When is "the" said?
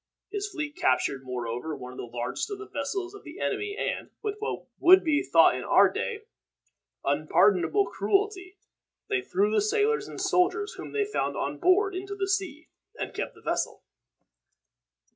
1.99-2.05, 2.57-2.65, 3.23-3.39, 9.53-9.61, 12.15-12.27, 13.35-13.41